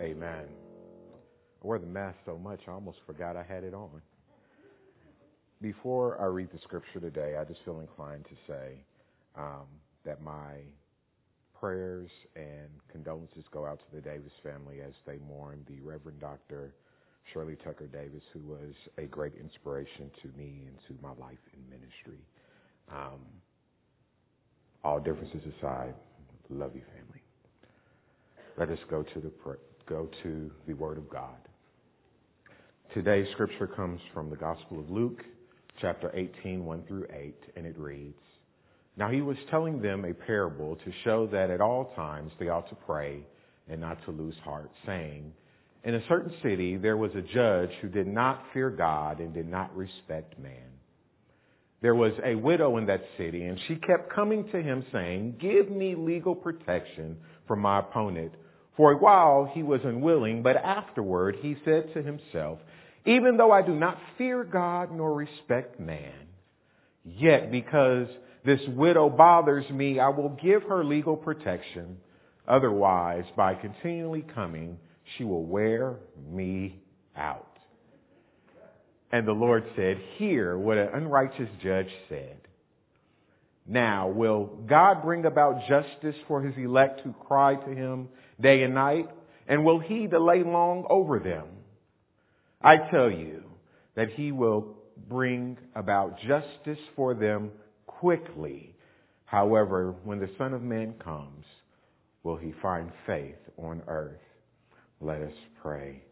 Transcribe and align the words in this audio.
Amen. 0.00 0.44
I 1.62 1.66
wear 1.66 1.80
the 1.80 1.86
mask 1.86 2.18
so 2.24 2.38
much, 2.38 2.60
I 2.68 2.70
almost 2.70 2.98
forgot 3.04 3.36
I 3.36 3.42
had 3.42 3.64
it 3.64 3.74
on. 3.74 4.00
Before 5.60 6.20
I 6.20 6.26
read 6.26 6.50
the 6.52 6.58
scripture 6.62 7.00
today, 7.00 7.36
I 7.36 7.44
just 7.44 7.64
feel 7.64 7.80
inclined 7.80 8.24
to 8.26 8.36
say 8.46 8.74
um, 9.36 9.66
that 10.04 10.22
my 10.22 10.60
prayers 11.58 12.10
and 12.36 12.68
condolences 12.92 13.44
go 13.50 13.66
out 13.66 13.80
to 13.80 13.96
the 13.96 14.00
Davis 14.00 14.30
family 14.44 14.80
as 14.86 14.92
they 15.04 15.18
mourn 15.28 15.64
the 15.68 15.80
Reverend 15.80 16.20
Dr. 16.20 16.74
Shirley 17.32 17.56
Tucker 17.56 17.88
Davis, 17.88 18.22
who 18.32 18.38
was 18.40 18.74
a 18.98 19.02
great 19.02 19.34
inspiration 19.34 20.12
to 20.22 20.28
me 20.38 20.62
and 20.68 20.78
to 20.86 21.02
my 21.02 21.10
life 21.20 21.42
in 21.52 21.68
ministry. 21.68 22.22
Um, 22.88 23.18
all 24.84 25.00
differences 25.00 25.42
aside, 25.58 25.94
love 26.50 26.76
you, 26.76 26.82
family. 26.96 27.22
Let 28.56 28.70
us 28.70 28.78
go 28.88 29.02
to 29.02 29.20
the 29.20 29.30
go 29.88 30.08
to 30.22 30.50
the 30.66 30.74
Word 30.74 30.98
of 30.98 31.08
God. 31.08 31.36
Today's 32.94 33.26
scripture 33.32 33.66
comes 33.66 34.00
from 34.12 34.30
the 34.30 34.36
Gospel 34.36 34.80
of 34.80 34.90
Luke, 34.90 35.20
chapter 35.80 36.10
18, 36.14 36.64
1 36.64 36.82
through 36.86 37.06
8, 37.12 37.34
and 37.56 37.66
it 37.66 37.78
reads, 37.78 38.20
Now 38.96 39.10
he 39.10 39.22
was 39.22 39.36
telling 39.50 39.80
them 39.80 40.04
a 40.04 40.12
parable 40.12 40.76
to 40.76 40.92
show 41.04 41.26
that 41.28 41.50
at 41.50 41.60
all 41.60 41.92
times 41.96 42.32
they 42.38 42.48
ought 42.48 42.68
to 42.68 42.76
pray 42.86 43.20
and 43.68 43.80
not 43.80 44.04
to 44.04 44.10
lose 44.10 44.34
heart, 44.44 44.70
saying, 44.86 45.32
In 45.84 45.94
a 45.94 46.06
certain 46.08 46.32
city 46.42 46.76
there 46.76 46.96
was 46.96 47.12
a 47.14 47.22
judge 47.22 47.70
who 47.80 47.88
did 47.88 48.06
not 48.06 48.44
fear 48.52 48.70
God 48.70 49.20
and 49.20 49.32
did 49.32 49.48
not 49.48 49.74
respect 49.76 50.38
man. 50.38 50.70
There 51.80 51.94
was 51.94 52.12
a 52.24 52.34
widow 52.34 52.76
in 52.76 52.86
that 52.86 53.04
city, 53.16 53.44
and 53.44 53.58
she 53.68 53.76
kept 53.76 54.12
coming 54.12 54.48
to 54.50 54.62
him 54.62 54.84
saying, 54.92 55.36
Give 55.40 55.70
me 55.70 55.94
legal 55.94 56.34
protection 56.34 57.16
from 57.46 57.60
my 57.60 57.78
opponent 57.78 58.32
for 58.78 58.92
a 58.92 58.96
while 58.96 59.50
he 59.52 59.64
was 59.64 59.80
unwilling, 59.82 60.44
but 60.44 60.56
afterward 60.56 61.36
he 61.42 61.56
said 61.64 61.92
to 61.94 62.00
himself, 62.00 62.60
Even 63.04 63.36
though 63.36 63.50
I 63.50 63.60
do 63.60 63.74
not 63.74 63.98
fear 64.16 64.44
God 64.44 64.92
nor 64.92 65.12
respect 65.12 65.80
man, 65.80 66.28
yet 67.04 67.50
because 67.50 68.06
this 68.44 68.60
widow 68.68 69.10
bothers 69.10 69.68
me, 69.68 69.98
I 69.98 70.10
will 70.10 70.38
give 70.40 70.62
her 70.62 70.84
legal 70.84 71.16
protection. 71.16 71.98
Otherwise, 72.46 73.24
by 73.36 73.54
continually 73.54 74.24
coming, 74.32 74.78
she 75.16 75.24
will 75.24 75.44
wear 75.44 75.96
me 76.30 76.80
out. 77.16 77.58
And 79.10 79.26
the 79.26 79.32
Lord 79.32 79.64
said, 79.74 79.98
Hear 80.18 80.56
what 80.56 80.78
an 80.78 80.90
unrighteous 80.94 81.48
judge 81.60 81.90
said. 82.08 82.38
Now, 83.66 84.08
will 84.08 84.46
God 84.68 85.02
bring 85.02 85.24
about 85.24 85.66
justice 85.68 86.16
for 86.28 86.42
his 86.42 86.54
elect 86.56 87.00
who 87.00 87.12
cry 87.12 87.56
to 87.56 87.70
him 87.70 88.08
day 88.40 88.62
and 88.62 88.74
night? 88.74 89.08
And 89.46 89.64
will 89.64 89.78
he 89.78 90.06
delay 90.06 90.42
long 90.44 90.84
over 90.90 91.18
them? 91.18 91.46
I 92.60 92.76
tell 92.90 93.10
you 93.10 93.44
that 93.94 94.10
he 94.10 94.32
will 94.32 94.76
bring 95.08 95.56
about 95.74 96.18
justice 96.20 96.82
for 96.96 97.14
them 97.14 97.50
quickly. 97.86 98.74
However, 99.24 99.94
when 100.04 100.18
the 100.20 100.30
Son 100.38 100.52
of 100.54 100.62
Man 100.62 100.94
comes, 101.02 101.44
will 102.22 102.36
he 102.36 102.52
find 102.60 102.90
faith 103.06 103.36
on 103.56 103.82
earth? 103.86 104.20
Let 105.00 105.22
us 105.22 105.34
pray. 105.62 106.02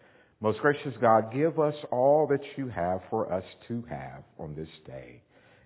Most 0.41 0.61
gracious 0.61 0.95
God, 1.01 1.33
give 1.33 1.59
us 1.59 1.75
all 1.91 2.27
that 2.31 2.43
you 2.57 2.69
have 2.69 3.01
for 3.11 3.33
us 3.33 3.45
to 3.69 3.83
have 3.89 4.23
on 4.39 4.55
this 4.55 4.69
day. 4.87 5.23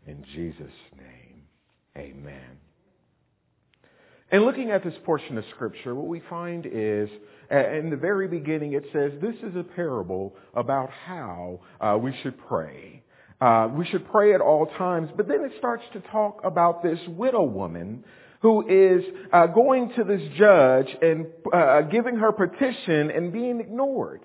In 0.06 0.24
Jesus' 0.34 0.70
name. 0.96 1.42
Amen. 1.96 2.69
And 4.32 4.44
looking 4.44 4.70
at 4.70 4.84
this 4.84 4.94
portion 5.04 5.38
of 5.38 5.44
Scripture, 5.54 5.94
what 5.94 6.06
we 6.06 6.22
find 6.30 6.64
is, 6.64 7.08
in 7.50 7.90
the 7.90 7.96
very 7.96 8.28
beginning, 8.28 8.74
it 8.74 8.84
says 8.92 9.10
this 9.20 9.34
is 9.42 9.56
a 9.56 9.64
parable 9.64 10.36
about 10.54 10.90
how 10.90 11.60
uh, 11.80 11.98
we 12.00 12.14
should 12.22 12.38
pray. 12.46 13.02
Uh, 13.40 13.68
we 13.72 13.84
should 13.86 14.08
pray 14.10 14.34
at 14.34 14.40
all 14.40 14.66
times, 14.78 15.10
but 15.16 15.26
then 15.26 15.44
it 15.44 15.52
starts 15.58 15.82
to 15.94 16.00
talk 16.12 16.40
about 16.44 16.82
this 16.82 16.98
widow 17.08 17.42
woman 17.42 18.04
who 18.42 18.66
is 18.68 19.02
uh, 19.32 19.46
going 19.48 19.92
to 19.96 20.04
this 20.04 20.22
judge 20.38 20.86
and 21.02 21.26
uh, 21.52 21.82
giving 21.82 22.16
her 22.16 22.32
petition 22.32 23.10
and 23.10 23.32
being 23.32 23.60
ignored. 23.60 24.20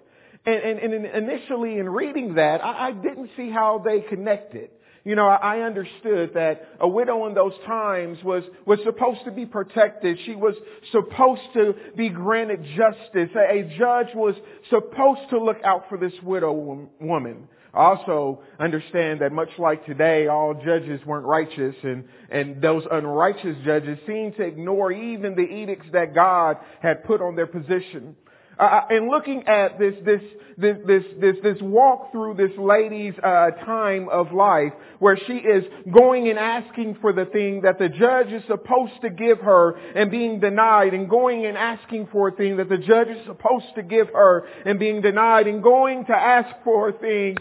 And, 0.46 0.80
and, 0.80 0.94
and 0.94 1.30
initially, 1.30 1.80
in 1.80 1.90
reading 1.90 2.35
that, 2.35 2.63
I, 2.63 2.90
I 2.90 2.91
didn't 2.91 3.31
see 3.35 3.50
how 3.50 3.81
they 3.84 4.01
connected. 4.01 4.69
You 5.06 5.16
know, 5.16 5.28
I 5.28 5.60
understood 5.60 6.32
that 6.34 6.68
a 6.80 6.88
widow 6.88 7.28
in 7.28 7.36
those 7.36 7.54
times 7.68 8.18
was, 8.24 8.44
was 8.66 8.80
supposed 8.84 9.24
to 9.26 9.32
be 9.32 9.46
protected. 9.46 10.18
She 10.26 10.34
was 10.34 10.56
supposed 10.92 11.44
to 11.54 11.76
be 11.96 12.10
granted 12.10 12.66
justice. 12.76 13.30
A 13.36 13.72
judge 13.78 14.16
was 14.16 14.34
supposed 14.72 15.30
to 15.30 15.38
look 15.38 15.58
out 15.64 15.90
for 15.90 16.00
this 16.00 16.14
widow 16.24 16.90
woman. 17.00 17.48
I 17.72 17.84
also 17.84 18.42
understand 18.60 19.22
that 19.22 19.32
much 19.32 19.50
like 19.60 19.86
today, 19.86 20.28
all 20.28 20.56
judges 20.56 21.06
weren't 21.06 21.28
righteous 21.28 21.76
and, 21.84 22.06
and 22.32 22.60
those 22.60 22.84
unrighteous 22.90 23.58
judges 23.64 24.00
seemed 24.08 24.38
to 24.38 24.44
ignore 24.44 24.92
even 24.92 25.36
the 25.36 25.44
edicts 25.44 25.88
that 25.92 26.16
God 26.16 26.58
had 26.82 27.04
put 27.04 27.22
on 27.22 27.36
their 27.36 27.48
position. 27.48 28.16
Uh, 28.58 28.64
uh, 28.64 28.82
and 28.90 29.10
looking 29.10 29.48
at 29.48 29.78
this, 29.78 29.96
this, 30.06 30.22
this, 30.58 30.78
this, 30.86 31.04
this, 31.20 31.36
this 31.44 31.58
walk 31.62 32.12
through 32.12 32.34
this 32.36 32.52
lady's 32.58 33.14
uh, 33.22 33.52
time 33.66 34.08
of 34.10 34.32
life, 34.32 34.72
where 35.00 35.18
she 35.28 35.34
is 35.34 35.66
going 35.94 36.30
and 36.30 36.40
asking 36.40 36.98
for 37.02 37.12
the 37.12 37.26
thing 37.26 37.62
that 37.62 37.78
the 37.80 37.90
judge 37.90 38.32
is 38.32 38.42
supposed 38.48 38.94
to 39.02 39.10
give 39.10 39.40
her 39.40 39.76
and 39.96 40.10
being 40.10 40.40
denied, 40.40 40.94
and 40.94 41.10
going 41.10 41.46
and 41.46 41.58
asking 41.58 42.08
for 42.12 42.30
a 42.30 42.32
thing 42.32 42.58
that 42.58 42.70
the 42.70 42.78
judge 42.78 43.10
is 43.10 43.26
supposed 43.26 43.66
to 43.76 43.84
give 43.84 44.08
her 44.08 44.48
and 44.66 44.80
being 44.80 45.02
denied, 45.02 45.48
and 45.48 45.62
going 45.62 46.06
to 46.06 46.14
ask 46.14 46.56
for 46.64 46.90
a 46.90 46.94
thing 46.94 47.38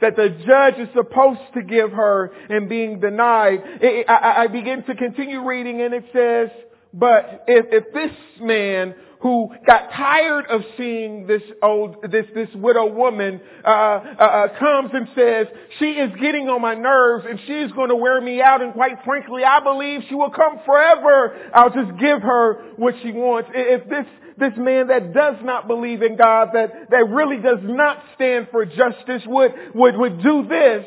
that 0.00 0.16
the 0.16 0.30
judge 0.44 0.80
is 0.80 0.88
supposed 0.94 1.40
to 1.54 1.62
give 1.62 1.92
her 1.92 2.32
and 2.50 2.68
being 2.68 2.98
denied. 2.98 3.60
I, 4.08 4.34
I 4.38 4.46
begin 4.48 4.82
to 4.82 4.96
continue 4.96 5.46
reading, 5.46 5.80
and 5.80 5.94
it 5.94 6.04
says, 6.12 6.50
but 6.92 7.44
if, 7.46 7.66
if 7.70 7.92
this 7.92 8.16
man 8.40 8.94
who 9.22 9.48
got 9.64 9.92
tired 9.92 10.46
of 10.46 10.62
seeing 10.76 11.28
this 11.28 11.42
old, 11.62 11.96
this, 12.10 12.26
this 12.34 12.48
widow 12.54 12.86
woman, 12.86 13.40
uh, 13.64 13.68
uh, 13.68 13.70
uh, 14.18 14.58
comes 14.58 14.90
and 14.92 15.06
says, 15.14 15.46
she 15.78 15.92
is 15.92 16.10
getting 16.20 16.48
on 16.48 16.60
my 16.60 16.74
nerves 16.74 17.24
and 17.28 17.38
she 17.46 17.52
is 17.52 17.70
going 17.72 17.88
to 17.88 17.94
wear 17.94 18.20
me 18.20 18.42
out 18.42 18.60
and 18.62 18.72
quite 18.72 18.96
frankly, 19.04 19.44
I 19.44 19.60
believe 19.60 20.00
she 20.08 20.16
will 20.16 20.30
come 20.30 20.58
forever. 20.66 21.50
I'll 21.54 21.70
just 21.70 22.00
give 22.00 22.20
her 22.20 22.72
what 22.76 22.94
she 23.02 23.12
wants. 23.12 23.48
If 23.54 23.88
this, 23.88 24.06
this 24.38 24.52
man 24.56 24.88
that 24.88 25.14
does 25.14 25.36
not 25.44 25.68
believe 25.68 26.02
in 26.02 26.16
God, 26.16 26.48
that, 26.54 26.90
that 26.90 27.08
really 27.08 27.40
does 27.40 27.60
not 27.62 28.02
stand 28.16 28.48
for 28.50 28.64
justice 28.64 29.22
would, 29.26 29.52
would, 29.72 29.96
would 29.96 30.20
do 30.20 30.46
this, 30.48 30.84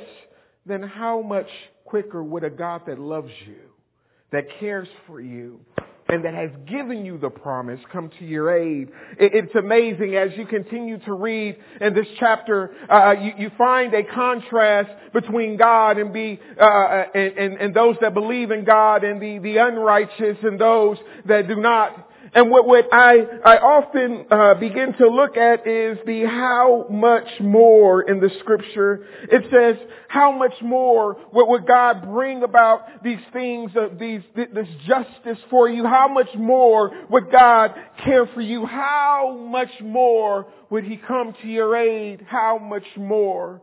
then 0.65 0.83
how 0.83 1.21
much 1.21 1.47
quicker 1.85 2.21
would 2.21 2.43
a 2.43 2.49
God 2.49 2.81
that 2.87 2.99
loves 2.99 3.31
you, 3.47 3.61
that 4.33 4.43
cares 4.59 4.89
for 5.07 5.21
you, 5.21 5.61
and 6.07 6.23
that 6.23 6.33
has 6.35 6.51
given 6.67 7.03
you 7.03 7.17
the 7.17 7.29
promise 7.29 7.79
come 7.91 8.11
to 8.19 8.25
your 8.25 8.55
aid. 8.55 8.89
It's 9.17 9.55
amazing 9.55 10.15
as 10.15 10.29
you 10.37 10.45
continue 10.45 10.99
to 10.99 11.13
read 11.13 11.57
in 11.81 11.93
this 11.95 12.05
chapter, 12.19 12.71
uh, 12.89 13.13
you, 13.19 13.31
you, 13.37 13.51
find 13.57 13.93
a 13.93 14.03
contrast 14.03 14.91
between 15.13 15.57
God 15.57 15.97
and 15.97 16.13
be 16.13 16.39
uh, 16.59 16.63
uh, 16.63 17.05
and, 17.15 17.37
and, 17.37 17.53
and 17.55 17.73
those 17.73 17.95
that 18.01 18.13
believe 18.13 18.51
in 18.51 18.65
God 18.65 19.03
and 19.03 19.19
the, 19.19 19.39
the 19.39 19.57
unrighteous 19.57 20.37
and 20.43 20.59
those 20.59 20.97
that 21.25 21.47
do 21.47 21.55
not. 21.55 22.11
And 22.33 22.49
what, 22.49 22.65
what 22.65 22.85
I, 22.91 23.17
I 23.45 23.57
often 23.57 24.25
uh, 24.31 24.55
begin 24.55 24.93
to 24.93 25.07
look 25.07 25.37
at 25.37 25.67
is 25.67 25.97
the 26.05 26.25
how 26.25 26.87
much 26.89 27.27
more 27.39 28.01
in 28.01 28.19
the 28.19 28.29
scripture. 28.39 29.05
It 29.31 29.43
says, 29.51 29.87
how 30.07 30.31
much 30.31 30.53
more 30.61 31.13
what 31.31 31.49
would 31.49 31.67
God 31.67 32.03
bring 32.05 32.43
about 32.43 33.03
these 33.03 33.19
things, 33.31 33.71
of 33.75 33.99
these, 33.99 34.21
this 34.35 34.67
justice 34.87 35.37
for 35.49 35.69
you? 35.69 35.85
How 35.85 36.07
much 36.07 36.29
more 36.35 36.91
would 37.09 37.31
God 37.31 37.75
care 38.03 38.25
for 38.33 38.41
you? 38.41 38.65
How 38.65 39.37
much 39.37 39.71
more 39.81 40.47
would 40.69 40.83
He 40.83 40.97
come 40.97 41.33
to 41.41 41.47
your 41.47 41.75
aid? 41.75 42.25
How 42.27 42.57
much 42.57 42.87
more? 42.97 43.61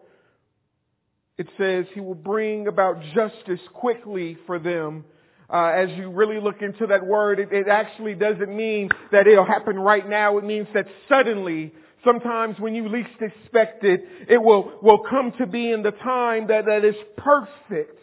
It 1.37 1.49
says 1.59 1.87
He 1.94 2.00
will 2.00 2.14
bring 2.14 2.69
about 2.69 3.03
justice 3.14 3.61
quickly 3.73 4.38
for 4.47 4.59
them 4.59 5.05
uh, 5.52 5.66
as 5.66 5.90
you 5.99 6.10
really 6.10 6.40
look 6.40 6.62
into 6.62 6.87
that 6.87 7.06
word, 7.06 7.38
it, 7.38 7.52
it 7.52 7.69
actually 7.69 8.14
doesn't 8.14 8.54
mean 8.54 8.88
that 9.10 9.26
it'll 9.26 9.44
happen 9.44 9.78
right 9.78 10.08
now. 10.08 10.38
It 10.38 10.44
means 10.44 10.66
that 10.72 10.87
suddenly, 11.08 11.72
sometimes 12.04 12.58
when 12.58 12.75
you 12.75 12.88
least 12.88 13.20
expect 13.20 13.84
it, 13.84 14.02
it 14.28 14.43
will, 14.43 14.72
will 14.82 15.00
come 15.08 15.32
to 15.38 15.46
be 15.46 15.70
in 15.70 15.82
the 15.82 15.90
time 15.90 16.46
that, 16.46 16.64
that 16.64 16.87
is 16.87 16.94
perfect, 17.19 17.99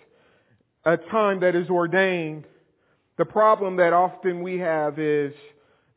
a 0.85 0.97
time 0.97 1.39
that 1.39 1.55
is 1.55 1.69
ordained. 1.69 2.45
The 3.17 3.25
problem 3.25 3.77
that 3.77 3.93
often 3.93 4.43
we 4.43 4.59
have 4.59 4.99
is 4.99 5.33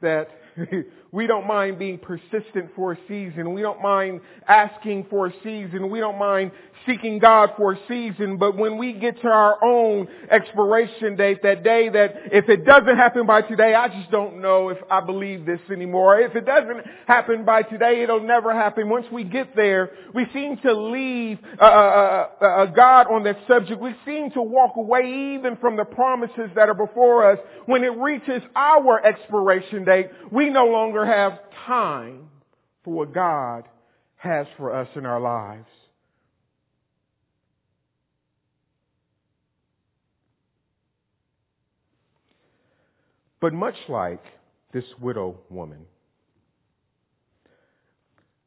that 0.00 0.28
We 1.12 1.26
don't 1.26 1.46
mind 1.46 1.78
being 1.78 1.98
persistent 1.98 2.70
for 2.74 2.92
a 2.92 2.98
season. 3.06 3.52
We 3.52 3.60
don't 3.60 3.82
mind 3.82 4.22
asking 4.48 5.08
for 5.10 5.26
a 5.26 5.32
season. 5.42 5.90
We 5.90 6.00
don't 6.00 6.18
mind 6.18 6.52
seeking 6.86 7.18
God 7.18 7.50
for 7.56 7.74
a 7.74 7.78
season. 7.86 8.38
But 8.38 8.56
when 8.56 8.78
we 8.78 8.94
get 8.94 9.20
to 9.20 9.28
our 9.28 9.62
own 9.62 10.08
expiration 10.30 11.14
date, 11.16 11.42
that 11.42 11.62
day 11.62 11.90
that 11.90 12.14
if 12.32 12.48
it 12.48 12.64
doesn't 12.64 12.96
happen 12.96 13.26
by 13.26 13.42
today, 13.42 13.74
I 13.74 13.88
just 13.88 14.10
don't 14.10 14.40
know 14.40 14.70
if 14.70 14.78
I 14.90 15.00
believe 15.00 15.44
this 15.44 15.60
anymore. 15.70 16.18
If 16.18 16.34
it 16.34 16.46
doesn't 16.46 16.86
happen 17.06 17.44
by 17.44 17.60
today, 17.60 18.02
it'll 18.02 18.26
never 18.26 18.54
happen. 18.54 18.88
Once 18.88 19.06
we 19.12 19.22
get 19.22 19.54
there, 19.54 19.90
we 20.14 20.26
seem 20.32 20.56
to 20.62 20.72
leave 20.72 21.38
God 21.60 23.06
on 23.12 23.22
that 23.24 23.36
subject. 23.46 23.82
We 23.82 23.94
seem 24.06 24.30
to 24.30 24.40
walk 24.40 24.76
away 24.76 25.34
even 25.36 25.58
from 25.58 25.76
the 25.76 25.84
promises 25.84 26.50
that 26.54 26.70
are 26.70 26.74
before 26.74 27.30
us. 27.30 27.38
When 27.66 27.84
it 27.84 27.96
reaches 27.98 28.42
our 28.56 29.04
expiration 29.04 29.84
date, 29.84 30.08
we 30.32 30.48
no 30.48 30.64
longer 30.64 31.01
have 31.06 31.38
time 31.66 32.28
for 32.84 32.92
what 32.92 33.14
God 33.14 33.64
has 34.16 34.46
for 34.56 34.74
us 34.74 34.88
in 34.94 35.06
our 35.06 35.20
lives. 35.20 35.66
But 43.40 43.52
much 43.52 43.74
like 43.88 44.24
this 44.72 44.84
widow 45.00 45.36
woman, 45.50 45.86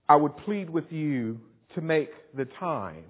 I 0.08 0.16
would 0.16 0.38
plead 0.38 0.70
with 0.70 0.92
you 0.92 1.40
to 1.76 1.82
make 1.82 2.12
the 2.36 2.46
time 2.46 3.04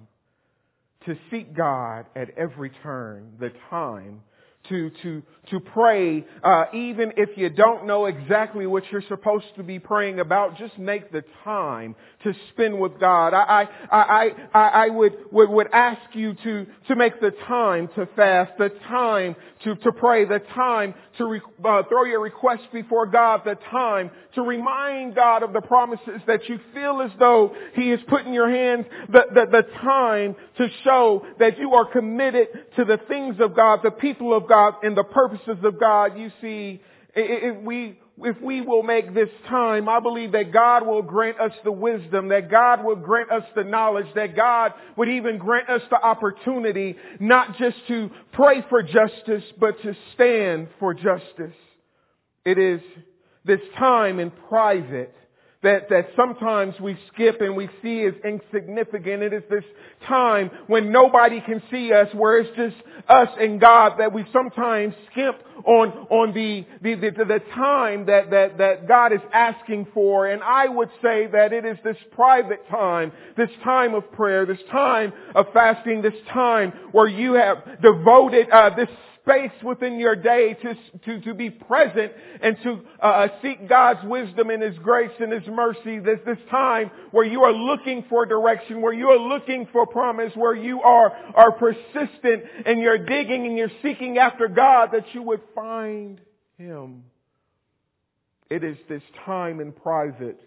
to 1.05 1.15
seek 1.29 1.55
God 1.55 2.07
at 2.15 2.31
every 2.37 2.71
turn, 2.81 3.33
the 3.39 3.51
time 3.69 4.21
to, 4.69 4.89
to, 5.03 5.21
to 5.49 5.59
pray, 5.59 6.25
uh, 6.43 6.65
even 6.73 7.13
if 7.17 7.37
you 7.37 7.49
don't 7.49 7.85
know 7.85 8.05
exactly 8.05 8.65
what 8.65 8.83
you're 8.91 9.03
supposed 9.07 9.45
to 9.55 9.63
be 9.63 9.79
praying 9.79 10.19
about, 10.19 10.57
just 10.57 10.77
make 10.77 11.11
the 11.11 11.23
time 11.43 11.95
to 12.23 12.33
spend 12.51 12.79
with 12.79 12.99
God. 12.99 13.33
I, 13.33 13.67
I, 13.91 14.29
I, 14.53 14.59
I, 14.59 14.89
would, 14.89 15.13
would, 15.31 15.49
would 15.49 15.67
ask 15.71 16.01
you 16.13 16.33
to, 16.43 16.65
to 16.87 16.95
make 16.95 17.21
the 17.21 17.31
time 17.47 17.89
to 17.95 18.07
fast, 18.15 18.53
the 18.57 18.69
time 18.87 19.35
to, 19.63 19.75
to 19.75 19.91
pray, 19.91 20.25
the 20.25 20.39
time 20.53 20.93
to 21.17 21.25
re, 21.25 21.41
uh, 21.63 21.83
throw 21.89 22.05
your 22.05 22.21
request 22.21 22.63
before 22.73 23.05
God, 23.05 23.41
the 23.45 23.55
time 23.71 24.09
to 24.33 24.41
remind 24.41 25.15
God 25.15 25.43
of 25.43 25.53
the 25.53 25.61
promises 25.61 26.21
that 26.27 26.49
you 26.49 26.59
feel 26.73 27.01
as 27.01 27.11
though 27.19 27.55
He 27.75 27.89
has 27.89 27.99
put 28.07 28.25
in 28.25 28.33
your 28.33 28.49
hands, 28.49 28.85
the, 29.09 29.21
the, 29.33 29.45
the 29.51 29.63
time 29.81 30.35
to 30.57 30.67
show 30.83 31.25
that 31.39 31.57
you 31.57 31.73
are 31.73 31.85
committed 31.85 32.47
to 32.77 32.85
the 32.85 32.99
things 33.07 33.35
of 33.39 33.55
God, 33.55 33.79
the 33.83 33.91
people 33.91 34.35
of 34.35 34.47
God, 34.47 34.54
and 34.83 34.95
the 34.95 35.03
purposes 35.03 35.57
of 35.63 35.79
God. 35.79 36.17
You 36.17 36.31
see, 36.41 36.81
if 37.15 37.63
we, 37.63 37.99
if 38.19 38.41
we 38.41 38.61
will 38.61 38.83
make 38.83 39.13
this 39.13 39.29
time, 39.47 39.87
I 39.87 39.99
believe 39.99 40.33
that 40.33 40.51
God 40.51 40.85
will 40.85 41.01
grant 41.01 41.39
us 41.39 41.51
the 41.63 41.71
wisdom, 41.71 42.29
that 42.29 42.49
God 42.51 42.83
will 42.83 42.95
grant 42.95 43.31
us 43.31 43.43
the 43.55 43.63
knowledge, 43.63 44.07
that 44.15 44.35
God 44.35 44.73
would 44.97 45.09
even 45.09 45.37
grant 45.37 45.69
us 45.69 45.81
the 45.89 46.01
opportunity 46.01 46.95
not 47.19 47.57
just 47.57 47.77
to 47.87 48.09
pray 48.33 48.65
for 48.69 48.83
justice, 48.83 49.43
but 49.59 49.81
to 49.83 49.95
stand 50.13 50.67
for 50.79 50.93
justice. 50.93 51.55
It 52.45 52.57
is 52.57 52.81
this 53.45 53.61
time 53.77 54.19
in 54.19 54.31
private 54.49 55.13
that, 55.65 55.89
that 55.89 56.09
sometimes 56.15 56.79
we 56.79 56.97
skip 57.11 57.41
and 57.41 57.55
we 57.55 57.67
see 57.81 58.03
as 58.03 58.13
insignificant. 58.23 59.23
It 59.23 59.33
is 59.33 59.43
this 59.49 59.63
time 60.07 60.51
when 60.67 60.91
nobody 60.91 61.41
can 61.41 61.61
see 61.71 61.91
us, 61.91 62.07
where 62.13 62.37
it's 62.37 62.55
just 62.55 62.75
us 63.09 63.29
and 63.39 63.59
God 63.59 63.93
that 63.97 64.13
we 64.13 64.25
sometimes 64.31 64.93
skip 65.11 65.35
on, 65.65 65.89
on 66.09 66.33
the, 66.33 66.65
the, 66.83 66.95
the, 66.95 67.25
the 67.25 67.41
time 67.55 68.05
that, 68.05 68.29
that, 68.29 68.59
that 68.59 68.87
God 68.87 69.11
is 69.11 69.21
asking 69.33 69.87
for. 69.93 70.27
And 70.27 70.43
I 70.43 70.67
would 70.67 70.89
say 71.01 71.27
that 71.31 71.51
it 71.51 71.65
is 71.65 71.77
this 71.83 71.97
private 72.11 72.67
time, 72.69 73.11
this 73.35 73.49
time 73.63 73.95
of 73.95 74.09
prayer, 74.11 74.45
this 74.45 74.59
time 74.71 75.13
of 75.33 75.47
fasting, 75.51 76.03
this 76.03 76.13
time 76.31 76.73
where 76.91 77.07
you 77.07 77.33
have 77.33 77.81
devoted 77.81 78.49
uh, 78.51 78.69
this 78.75 78.89
space 79.25 79.63
within 79.63 79.99
your 79.99 80.15
day 80.15 80.53
to, 80.53 80.75
to, 81.05 81.21
to 81.21 81.33
be 81.33 81.49
present 81.49 82.11
and 82.41 82.57
to 82.63 82.81
uh, 83.01 83.05
uh, 83.05 83.27
seek 83.41 83.67
God's 83.67 84.05
wisdom 84.05 84.49
and 84.51 84.61
His 84.61 84.77
grace 84.79 85.11
and 85.19 85.31
His 85.31 85.47
mercy. 85.47 85.99
There's 85.99 86.23
this 86.25 86.37
time 86.51 86.91
where 87.11 87.25
you 87.25 87.41
are 87.41 87.53
looking 87.53 88.05
for 88.07 88.25
direction, 88.25 88.81
where 88.81 88.93
you 88.93 89.07
are 89.07 89.17
looking 89.17 89.67
for 89.71 89.87
promise, 89.87 90.31
where 90.35 90.55
you 90.55 90.81
are, 90.81 91.11
are 91.35 91.51
persistent 91.53 92.43
and 92.65 92.79
you're 92.79 93.03
digging 93.03 93.47
and 93.47 93.57
you're 93.57 93.71
seeking 93.81 94.17
after 94.17 94.47
God 94.47 94.89
that 94.93 95.05
you 95.13 95.23
would 95.23 95.41
find 95.55 96.21
Him. 96.57 97.03
It 98.49 98.63
is 98.63 98.77
this 98.87 99.03
time 99.25 99.59
in 99.59 99.71
private 99.71 100.39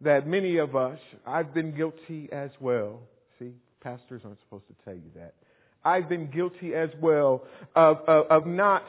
that 0.00 0.26
many 0.26 0.58
of 0.58 0.74
us, 0.74 0.98
I've 1.26 1.54
been 1.54 1.74
guilty 1.74 2.28
as 2.32 2.50
well. 2.60 3.00
See, 3.38 3.52
pastors 3.80 4.22
aren't 4.24 4.40
supposed 4.40 4.66
to 4.68 4.74
tell 4.84 4.94
you 4.94 5.10
that. 5.14 5.34
I've 5.84 6.08
been 6.08 6.30
guilty 6.30 6.74
as 6.74 6.90
well 7.00 7.44
of, 7.74 7.98
of, 8.06 8.26
of 8.30 8.46
not 8.46 8.82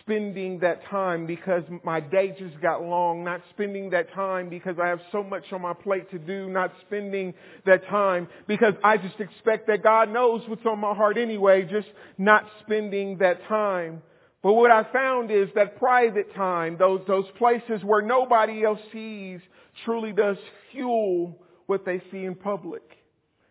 spending 0.00 0.58
that 0.60 0.84
time 0.86 1.26
because 1.26 1.62
my 1.84 2.00
day 2.00 2.34
just 2.38 2.60
got 2.60 2.82
long, 2.82 3.24
not 3.24 3.40
spending 3.50 3.90
that 3.90 4.12
time 4.12 4.48
because 4.48 4.76
I 4.82 4.88
have 4.88 5.00
so 5.12 5.22
much 5.22 5.44
on 5.52 5.62
my 5.62 5.74
plate 5.74 6.10
to 6.10 6.18
do, 6.18 6.48
not 6.48 6.72
spending 6.86 7.34
that 7.64 7.86
time 7.88 8.28
because 8.46 8.74
I 8.82 8.96
just 8.96 9.20
expect 9.20 9.66
that 9.68 9.82
God 9.82 10.10
knows 10.10 10.42
what's 10.48 10.66
on 10.66 10.80
my 10.80 10.94
heart 10.94 11.18
anyway, 11.18 11.68
just 11.70 11.88
not 12.18 12.44
spending 12.64 13.18
that 13.18 13.46
time. 13.48 14.02
But 14.42 14.52
what 14.54 14.70
I 14.70 14.84
found 14.92 15.30
is 15.30 15.48
that 15.54 15.78
private 15.78 16.34
time, 16.34 16.76
those, 16.78 17.00
those 17.06 17.26
places 17.36 17.82
where 17.82 18.02
nobody 18.02 18.64
else 18.64 18.80
sees, 18.92 19.40
truly 19.84 20.12
does 20.12 20.36
fuel 20.72 21.38
what 21.66 21.84
they 21.84 22.00
see 22.12 22.24
in 22.24 22.34
public. 22.34 22.95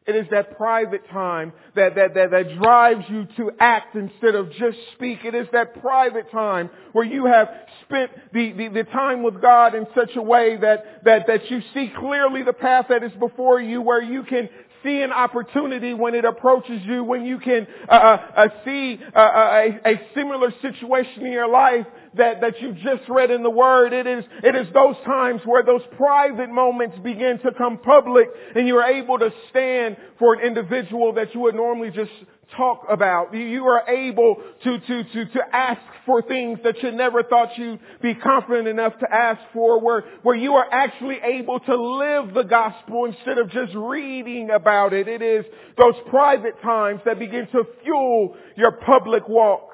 It 0.08 0.16
is 0.16 0.28
that 0.30 0.56
private 0.56 1.10
time 1.10 1.52
that, 1.76 1.96
that, 1.96 2.14
that, 2.14 2.30
that 2.30 2.56
drives 2.60 3.06
you 3.10 3.28
to 3.38 3.52
act 3.60 3.96
instead 3.96 4.36
of 4.36 4.52
just 4.52 4.78
speak. 4.94 5.26
It 5.26 5.34
is 5.34 5.48
that 5.52 5.82
private 5.82 6.30
time 6.32 6.70
where 6.92 7.04
you 7.04 7.26
have 7.26 7.50
spent 7.86 8.12
the, 8.32 8.52
the, 8.52 8.68
the 8.68 8.84
time 8.84 9.24
with 9.24 9.42
God 9.42 9.74
in 9.74 9.88
such 9.96 10.16
a 10.16 10.22
way 10.22 10.58
that, 10.58 11.04
that, 11.06 11.26
that 11.26 11.50
you 11.50 11.60
see 11.74 11.92
clearly 11.98 12.44
the 12.44 12.54
path 12.54 12.86
that 12.90 13.04
is 13.04 13.14
before 13.14 13.60
you, 13.60 13.82
where 13.82 14.02
you 14.02 14.22
can 14.22 14.48
see 14.86 15.02
an 15.02 15.12
opportunity 15.12 15.94
when 15.94 16.14
it 16.14 16.24
approaches 16.24 16.82
you, 16.86 17.04
when 17.04 17.26
you 17.26 17.40
can 17.40 17.68
uh, 17.90 17.92
uh, 17.92 18.18
uh 18.38 18.48
see 18.64 19.00
uh, 19.14 19.20
uh, 19.20 19.66
a, 19.86 19.92
a 19.94 20.02
similar 20.14 20.54
situation 20.62 21.26
in 21.26 21.32
your 21.32 21.50
life 21.50 21.88
that, 22.14 22.42
that 22.42 22.62
you've 22.62 22.78
just 22.78 23.10
read 23.10 23.32
in 23.32 23.44
the 23.44 23.50
Word. 23.50 23.92
It 23.92 24.08
is, 24.08 24.24
it 24.44 24.56
is 24.56 24.68
those 24.74 24.96
times 25.06 25.42
where 25.46 25.64
those 25.64 25.82
private 25.98 26.50
moments 26.50 26.98
begin 27.04 27.40
to 27.44 27.52
come 27.58 27.80
public 27.80 28.28
and 28.56 28.68
you're 28.68 28.84
able 28.84 29.20
to 29.20 29.32
stand 29.50 29.98
for 30.20 30.36
an 30.36 30.46
individual 30.46 31.14
that 31.14 31.34
you 31.34 31.42
would 31.42 31.56
normally 31.56 31.92
just 31.92 32.12
talk 32.56 32.86
about. 32.90 33.34
You 33.34 33.66
are 33.66 33.88
able 33.90 34.42
to, 34.64 34.80
to, 34.80 35.04
to, 35.04 35.26
to 35.26 35.40
ask 35.52 35.82
for 36.06 36.22
things 36.22 36.60
that 36.64 36.82
you 36.84 36.92
never 36.92 37.24
thought 37.24 37.58
you'd 37.58 37.80
be 38.02 38.16
confident 38.16 38.68
enough 38.68 38.98
to 39.00 39.12
ask 39.12 39.40
for, 39.54 39.80
where, 39.84 40.04
where 40.24 40.36
you 40.36 40.54
are 40.54 40.68
actually 40.72 41.18
able 41.24 41.60
to 41.60 41.76
live 41.76 42.34
the 42.34 42.44
gospel 42.44 43.06
instead 43.06 43.38
of 43.38 43.50
just 43.52 43.74
reading 43.76 44.50
about 44.52 44.94
it. 44.94 45.08
It 45.08 45.22
is 45.22 45.46
those 45.78 45.96
private 46.10 46.62
times 46.62 47.02
that 47.06 47.20
begin 47.20 47.48
to 47.52 47.64
fuel 47.84 48.36
your 48.56 48.74
public 48.74 49.28
walk. 49.28 49.72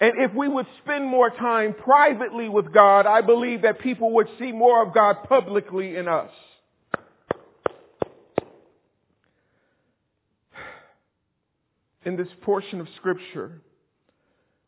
And 0.00 0.14
if 0.18 0.34
we 0.34 0.48
would 0.48 0.66
spend 0.82 1.06
more 1.06 1.30
time 1.30 1.74
privately 1.74 2.48
with 2.48 2.72
God, 2.72 3.06
I 3.06 3.20
believe 3.20 3.62
that 3.62 3.78
people 3.78 4.12
would 4.14 4.28
see 4.38 4.52
more 4.52 4.86
of 4.86 4.92
God 4.92 5.16
publicly 5.28 5.96
in 5.96 6.08
us. 6.08 6.30
In 12.04 12.16
this 12.16 12.28
portion 12.42 12.80
of 12.80 12.88
scripture, 12.96 13.60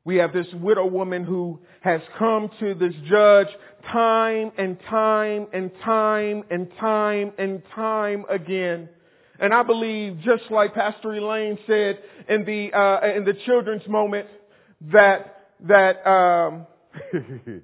we 0.06 0.16
have 0.16 0.32
this 0.32 0.46
widow 0.54 0.86
woman 0.86 1.24
who 1.24 1.58
has 1.80 2.00
come 2.16 2.48
to 2.60 2.74
this 2.74 2.94
judge 3.08 3.48
time 3.90 4.52
and 4.56 4.78
time 4.88 5.48
and 5.52 5.72
time 5.84 6.44
and 6.48 6.68
time 6.78 7.32
and 7.38 7.60
time 7.74 8.24
again. 8.30 8.88
And 9.40 9.52
I 9.52 9.64
believe, 9.64 10.20
just 10.20 10.44
like 10.50 10.74
Pastor 10.74 11.12
Elaine 11.12 11.58
said 11.66 11.98
in 12.28 12.44
the 12.44 12.72
uh, 12.72 13.16
in 13.16 13.24
the 13.24 13.34
children's 13.46 13.86
moment, 13.88 14.28
that 14.92 15.48
that 15.62 16.06
um, 16.06 16.68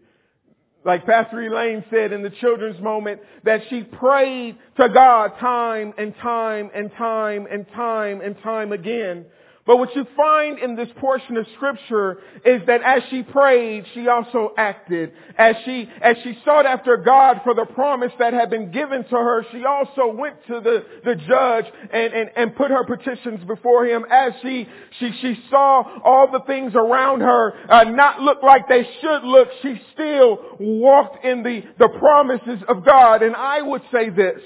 like 0.84 1.06
Pastor 1.06 1.42
Elaine 1.42 1.84
said 1.90 2.12
in 2.12 2.22
the 2.22 2.30
children's 2.40 2.80
moment, 2.80 3.20
that 3.44 3.60
she 3.70 3.84
prayed 3.84 4.58
to 4.78 4.88
God 4.88 5.38
time 5.38 5.94
and 5.96 6.12
time 6.16 6.70
and 6.74 6.90
time 6.98 7.46
and 7.50 7.66
time 7.68 8.20
and 8.20 8.36
time 8.42 8.72
again 8.72 9.26
But 9.64 9.76
what 9.78 9.94
you 9.94 10.04
find 10.16 10.58
in 10.58 10.74
this 10.74 10.88
portion 10.96 11.36
of 11.36 11.46
scripture 11.54 12.18
is 12.44 12.62
that 12.66 12.82
as 12.82 13.02
she 13.10 13.22
prayed, 13.22 13.84
she 13.94 14.08
also 14.08 14.52
acted. 14.56 15.12
As 15.38 15.54
she, 15.64 15.88
as 16.00 16.16
she 16.24 16.36
sought 16.44 16.66
after 16.66 16.96
God 16.96 17.42
for 17.44 17.54
the 17.54 17.66
promise 17.66 18.10
that 18.18 18.32
had 18.32 18.50
been 18.50 18.72
given 18.72 19.04
to 19.04 19.10
her, 19.10 19.46
she 19.52 19.64
also 19.64 20.14
went 20.14 20.44
to 20.48 20.60
the, 20.60 20.84
the 21.04 21.14
judge 21.14 21.66
and, 21.92 22.12
and, 22.12 22.30
and 22.34 22.56
put 22.56 22.72
her 22.72 22.84
petitions 22.84 23.44
before 23.46 23.86
him. 23.86 24.04
As 24.10 24.32
she, 24.42 24.66
she, 24.98 25.12
she 25.20 25.38
saw 25.48 26.00
all 26.04 26.28
the 26.32 26.40
things 26.44 26.72
around 26.74 27.20
her 27.20 27.54
uh, 27.70 27.84
not 27.84 28.20
look 28.20 28.42
like 28.42 28.68
they 28.68 28.82
should 29.00 29.22
look, 29.22 29.46
she 29.62 29.80
still 29.92 30.38
walked 30.58 31.24
in 31.24 31.44
the, 31.44 31.62
the 31.78 31.88
promises 32.00 32.64
of 32.66 32.84
God. 32.84 33.22
And 33.22 33.36
I 33.36 33.62
would 33.62 33.82
say 33.92 34.10
this, 34.10 34.40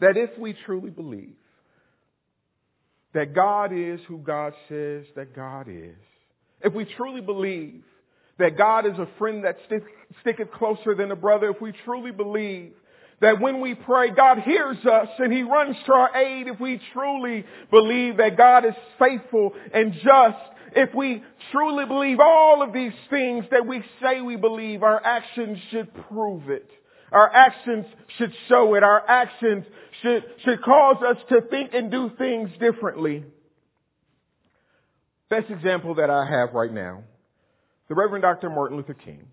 that 0.00 0.16
if 0.16 0.38
we 0.38 0.54
truly 0.66 0.90
believe 0.90 1.36
that 3.14 3.34
God 3.34 3.72
is 3.72 4.00
who 4.06 4.18
God 4.18 4.52
says 4.68 5.04
that 5.16 5.34
God 5.34 5.66
is, 5.68 5.96
if 6.60 6.74
we 6.74 6.84
truly 6.96 7.20
believe 7.20 7.82
that 8.38 8.56
God 8.56 8.86
is 8.86 8.98
a 8.98 9.08
friend 9.18 9.44
that 9.44 9.56
stick, 9.66 9.82
sticketh 10.20 10.52
closer 10.52 10.94
than 10.94 11.10
a 11.10 11.16
brother, 11.16 11.50
if 11.50 11.60
we 11.60 11.72
truly 11.84 12.12
believe 12.12 12.72
that 13.20 13.40
when 13.40 13.60
we 13.60 13.74
pray, 13.74 14.10
God 14.10 14.38
hears 14.38 14.76
us 14.84 15.08
and 15.18 15.32
He 15.32 15.42
runs 15.42 15.76
to 15.86 15.92
our 15.92 16.16
aid, 16.16 16.46
if 16.46 16.60
we 16.60 16.80
truly 16.92 17.44
believe 17.70 18.18
that 18.18 18.36
God 18.36 18.64
is 18.64 18.74
faithful 18.98 19.52
and 19.74 19.92
just, 19.94 20.38
if 20.76 20.94
we 20.94 21.22
truly 21.50 21.84
believe 21.86 22.18
all 22.20 22.62
of 22.62 22.72
these 22.72 22.92
things 23.10 23.44
that 23.50 23.66
we 23.66 23.82
say 24.00 24.20
we 24.20 24.36
believe, 24.36 24.82
our 24.82 25.04
actions 25.04 25.58
should 25.70 25.92
prove 26.08 26.48
it. 26.50 26.70
Our 27.12 27.32
actions 27.32 27.86
should 28.16 28.32
show 28.48 28.74
it. 28.74 28.82
Our 28.82 29.08
actions 29.08 29.64
should, 30.02 30.24
should 30.44 30.62
cause 30.62 30.96
us 31.06 31.16
to 31.30 31.40
think 31.42 31.70
and 31.74 31.90
do 31.90 32.10
things 32.18 32.50
differently. 32.60 33.24
Best 35.28 35.50
example 35.50 35.96
that 35.96 36.10
I 36.10 36.26
have 36.26 36.54
right 36.54 36.72
now, 36.72 37.02
the 37.88 37.94
Reverend 37.94 38.22
Dr. 38.22 38.50
Martin 38.50 38.76
Luther 38.76 38.94
King, 38.94 39.26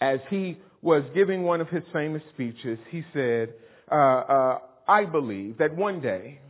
as 0.00 0.20
he 0.28 0.58
was 0.82 1.02
giving 1.14 1.42
one 1.42 1.60
of 1.60 1.68
his 1.68 1.82
famous 1.92 2.22
speeches, 2.32 2.78
he 2.90 3.04
said, 3.12 3.52
uh, 3.90 3.94
uh, 3.94 4.58
I 4.88 5.04
believe 5.04 5.58
that 5.58 5.74
one 5.74 6.00
day, 6.00 6.40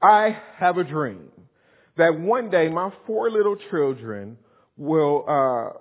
I 0.00 0.38
have 0.56 0.78
a 0.78 0.84
dream 0.84 1.30
that 1.96 2.18
one 2.18 2.50
day 2.50 2.68
my 2.68 2.90
four 3.06 3.30
little 3.30 3.56
children 3.70 4.38
will, 4.76 5.24
uh, 5.28 5.78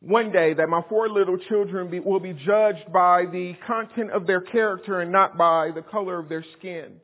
one 0.00 0.30
day 0.30 0.54
that 0.54 0.68
my 0.68 0.82
four 0.88 1.08
little 1.08 1.38
children 1.38 1.90
be, 1.90 2.00
will 2.00 2.20
be 2.20 2.32
judged 2.32 2.92
by 2.92 3.26
the 3.26 3.54
content 3.66 4.10
of 4.10 4.26
their 4.26 4.40
character 4.40 5.00
and 5.00 5.10
not 5.10 5.36
by 5.36 5.70
the 5.70 5.82
color 5.82 6.18
of 6.18 6.28
their 6.28 6.44
skin. 6.58 7.00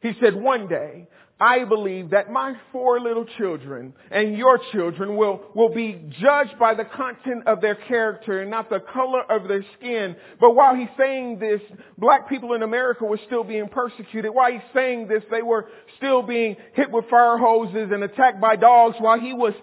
He 0.00 0.12
said, 0.20 0.34
one 0.34 0.68
day, 0.68 1.06
I 1.40 1.64
believe 1.64 2.10
that 2.10 2.30
my 2.30 2.54
four 2.70 3.00
little 3.00 3.24
children 3.38 3.92
and 4.10 4.36
your 4.36 4.60
children 4.70 5.16
will, 5.16 5.42
will 5.54 5.74
be 5.74 6.00
judged 6.20 6.58
by 6.60 6.74
the 6.74 6.84
content 6.84 7.46
of 7.46 7.60
their 7.60 7.74
character 7.74 8.40
and 8.40 8.50
not 8.50 8.70
the 8.70 8.78
color 8.80 9.22
of 9.28 9.48
their 9.48 9.64
skin. 9.76 10.14
But 10.38 10.54
while 10.54 10.76
he's 10.76 10.88
saying 10.96 11.40
this, 11.40 11.60
black 11.98 12.28
people 12.28 12.52
in 12.54 12.62
America 12.62 13.04
were 13.04 13.18
still 13.26 13.42
being 13.42 13.68
persecuted. 13.68 14.32
While 14.32 14.52
he's 14.52 14.60
saying 14.72 15.08
this, 15.08 15.24
they 15.30 15.42
were 15.42 15.68
still 15.96 16.22
being 16.22 16.56
hit 16.74 16.90
with 16.90 17.08
fire 17.10 17.36
hoses 17.36 17.90
and 17.92 18.04
attacked 18.04 18.40
by 18.40 18.54
dogs. 18.54 18.96
While 19.00 19.18
he 19.18 19.32
was 19.32 19.54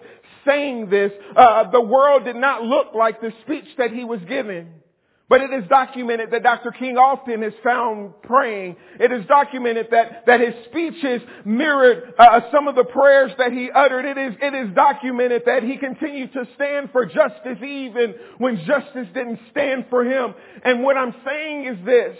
saying 0.44 0.90
this, 0.90 1.12
uh, 1.36 1.70
the 1.70 1.80
world 1.80 2.24
did 2.24 2.36
not 2.36 2.62
look 2.62 2.94
like 2.94 3.20
the 3.20 3.32
speech 3.44 3.66
that 3.78 3.92
he 3.92 4.04
was 4.04 4.20
giving. 4.28 4.68
But 5.32 5.40
it 5.40 5.50
is 5.50 5.66
documented 5.66 6.30
that 6.32 6.42
Dr. 6.42 6.72
King 6.72 6.98
often 6.98 7.42
is 7.42 7.54
found 7.64 8.12
praying. 8.22 8.76
It 9.00 9.12
is 9.12 9.24
documented 9.24 9.86
that, 9.90 10.26
that 10.26 10.40
his 10.40 10.52
speeches 10.66 11.22
mirrored 11.46 12.12
uh, 12.18 12.40
some 12.52 12.68
of 12.68 12.74
the 12.74 12.84
prayers 12.84 13.32
that 13.38 13.50
he 13.50 13.70
uttered. 13.70 14.04
It 14.04 14.18
is, 14.18 14.34
it 14.42 14.54
is 14.54 14.74
documented 14.74 15.44
that 15.46 15.62
he 15.62 15.78
continued 15.78 16.34
to 16.34 16.46
stand 16.54 16.90
for 16.92 17.06
justice 17.06 17.56
even 17.62 18.14
when 18.36 18.58
justice 18.66 19.06
didn't 19.14 19.40
stand 19.50 19.86
for 19.88 20.04
him. 20.04 20.34
And 20.64 20.82
what 20.82 20.98
I'm 20.98 21.14
saying 21.24 21.64
is 21.64 21.86
this, 21.86 22.18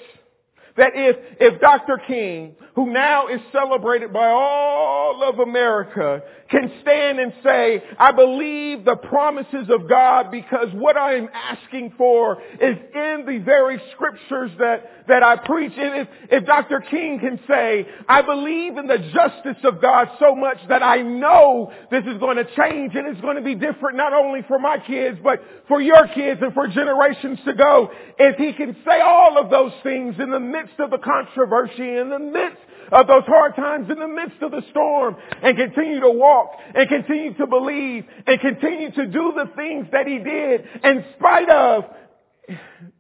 that 0.79 0.93
if, 0.95 1.17
if 1.39 1.61
Dr. 1.61 2.01
King, 2.07 2.57
who 2.75 2.93
now 2.93 3.29
is 3.29 3.41
celebrated 3.53 4.13
by 4.13 4.29
all 4.29 5.23
of 5.23 5.39
America, 5.39 6.23
can 6.53 6.71
stand 6.83 7.19
and 7.19 7.33
say, 7.43 7.83
I 7.99 8.13
believe 8.13 8.85
the 8.85 8.97
promises 8.97 9.69
of 9.71 9.89
God 9.89 10.31
because 10.31 10.69
what 10.75 10.99
I 10.99 11.15
am 11.15 11.29
asking 11.33 11.95
for 11.97 12.41
is 12.43 12.77
in 12.95 13.25
the 13.27 13.41
very 13.43 13.81
scriptures 13.95 14.51
that, 14.59 15.07
that 15.09 15.23
I 15.23 15.37
preach. 15.37 15.73
If, 15.75 16.09
if 16.31 16.45
Dr. 16.45 16.85
King 16.91 17.19
can 17.19 17.41
say, 17.49 17.87
I 18.07 18.21
believe 18.21 18.77
in 18.77 18.87
the 18.87 18.99
justice 18.99 19.65
of 19.65 19.81
God 19.81 20.09
so 20.21 20.37
much 20.37 20.59
that 20.69 20.83
I 20.83 21.01
know 21.01 21.73
this 21.91 22.05
is 22.05 22.19
going 22.19 22.37
to 22.37 22.45
change 22.45 22.95
and 22.95 23.09
it's 23.09 23.21
going 23.23 23.37
to 23.37 23.43
be 23.43 23.55
different 23.55 23.97
not 23.97 24.13
only 24.13 24.43
for 24.47 24.59
my 24.59 24.77
kids, 24.87 25.19
but 25.25 25.41
for 25.69 25.81
your 25.81 26.07
kids 26.09 26.41
and 26.43 26.53
for 26.53 26.69
generations 26.69 27.39
to 27.47 27.55
go. 27.55 27.91
If 28.19 28.37
he 28.37 28.53
can 28.53 28.77
say 28.85 29.01
all 29.01 29.39
of 29.39 29.49
those 29.49 29.73
things 29.83 30.17
in 30.19 30.31
the 30.31 30.41
midst 30.41 30.79
of 30.79 30.91
the 30.91 30.99
controversy, 30.99 31.97
in 31.97 32.11
the 32.11 32.19
midst 32.19 32.61
of 32.93 33.07
those 33.07 33.25
hard 33.27 33.57
times 33.57 33.89
in 33.91 33.99
the 33.99 34.09
midst 34.09 34.43
of 34.43 34.51
the 34.51 34.63
storm 34.71 35.17
and 35.43 35.57
continue 35.57 36.01
to 36.01 36.11
walk 36.11 36.42
and 36.75 36.89
continue 36.89 37.35
to 37.35 37.47
believe 37.47 38.05
and 38.27 38.41
continue 38.41 38.91
to 38.93 39.07
do 39.07 39.33
the 39.37 39.51
things 39.57 39.87
that 39.93 40.07
he 40.07 40.19
did 40.19 40.65
in 40.85 41.05
spite 41.17 41.49
of 41.49 41.85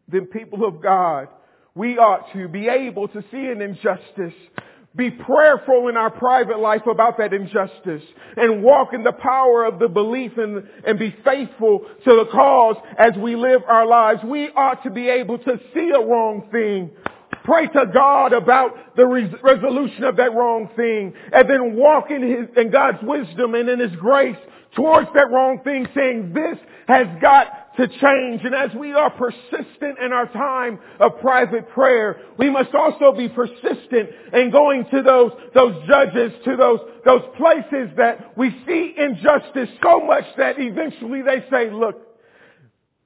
the 0.08 0.20
people 0.32 0.66
of 0.66 0.82
God. 0.82 1.28
We 1.74 1.96
ought 1.98 2.32
to 2.34 2.48
be 2.48 2.68
able 2.68 3.08
to 3.08 3.22
see 3.30 3.46
an 3.46 3.62
injustice 3.62 4.34
be 4.94 5.10
prayerful 5.10 5.88
in 5.88 5.96
our 5.96 6.10
private 6.10 6.58
life 6.58 6.82
about 6.90 7.16
that 7.16 7.32
injustice 7.32 8.02
and 8.36 8.62
walk 8.62 8.88
in 8.92 9.02
the 9.02 9.12
power 9.12 9.64
of 9.64 9.78
the 9.78 9.88
belief 9.88 10.32
and, 10.36 10.68
and 10.86 10.98
be 10.98 11.14
faithful 11.24 11.86
to 12.04 12.10
the 12.10 12.26
cause 12.30 12.76
as 12.98 13.12
we 13.16 13.34
live 13.34 13.62
our 13.66 13.86
lives. 13.86 14.20
We 14.22 14.48
ought 14.48 14.82
to 14.84 14.90
be 14.90 15.08
able 15.08 15.38
to 15.38 15.58
see 15.72 15.90
a 15.94 16.06
wrong 16.06 16.48
thing 16.52 16.90
Pray 17.44 17.66
to 17.66 17.86
God 17.92 18.32
about 18.32 18.96
the 18.96 19.06
res- 19.06 19.34
resolution 19.42 20.04
of 20.04 20.16
that 20.16 20.32
wrong 20.34 20.68
thing 20.76 21.12
and 21.32 21.50
then 21.50 21.74
walk 21.74 22.10
in 22.10 22.22
his, 22.22 22.48
in 22.56 22.70
God's 22.70 22.98
wisdom 23.02 23.54
and 23.54 23.68
in 23.68 23.80
his 23.80 23.94
grace 23.96 24.36
towards 24.76 25.08
that 25.14 25.30
wrong 25.30 25.60
thing 25.64 25.86
saying 25.94 26.32
this 26.32 26.58
has 26.88 27.06
got 27.20 27.76
to 27.76 27.88
change. 27.88 28.42
And 28.44 28.54
as 28.54 28.74
we 28.74 28.92
are 28.92 29.10
persistent 29.10 29.98
in 29.98 30.12
our 30.12 30.26
time 30.32 30.78
of 31.00 31.20
private 31.20 31.68
prayer, 31.70 32.20
we 32.38 32.50
must 32.50 32.74
also 32.74 33.12
be 33.16 33.28
persistent 33.28 34.10
in 34.32 34.50
going 34.50 34.86
to 34.92 35.02
those, 35.02 35.32
those 35.54 35.86
judges, 35.86 36.32
to 36.44 36.56
those, 36.56 36.80
those 37.04 37.22
places 37.36 37.90
that 37.96 38.36
we 38.36 38.50
see 38.66 38.94
injustice 38.96 39.68
so 39.82 40.00
much 40.00 40.24
that 40.36 40.56
eventually 40.58 41.22
they 41.22 41.44
say, 41.50 41.70
look, 41.70 42.11